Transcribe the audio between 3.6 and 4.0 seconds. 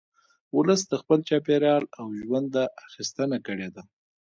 ده